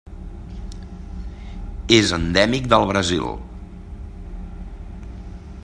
És 1.97 2.13
endèmic 2.17 2.71
del 2.73 2.87
Brasil. 2.93 3.29